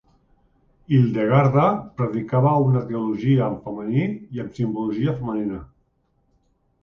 [0.93, 1.65] Hildegarda
[2.01, 5.61] predicava una teologia en femení i amb simbologia femenina.